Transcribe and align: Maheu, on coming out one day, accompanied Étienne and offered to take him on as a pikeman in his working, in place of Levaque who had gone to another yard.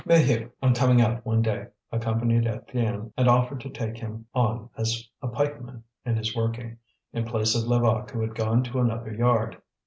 Maheu, 0.03 0.49
on 0.63 0.73
coming 0.73 0.99
out 0.99 1.23
one 1.27 1.43
day, 1.43 1.67
accompanied 1.91 2.45
Étienne 2.45 3.13
and 3.15 3.27
offered 3.29 3.61
to 3.61 3.69
take 3.69 3.99
him 3.99 4.25
on 4.33 4.67
as 4.75 5.07
a 5.21 5.27
pikeman 5.27 5.83
in 6.03 6.15
his 6.17 6.35
working, 6.35 6.75
in 7.13 7.23
place 7.23 7.53
of 7.53 7.67
Levaque 7.67 8.09
who 8.09 8.21
had 8.21 8.33
gone 8.33 8.63
to 8.63 8.79
another 8.79 9.13
yard. 9.13 9.61